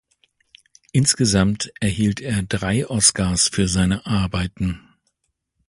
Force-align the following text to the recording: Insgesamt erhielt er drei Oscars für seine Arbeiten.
Insgesamt 0.93 1.71
erhielt 1.79 2.21
er 2.21 2.41
drei 2.41 2.87
Oscars 2.89 3.49
für 3.49 3.67
seine 3.67 4.07
Arbeiten. 4.07 4.79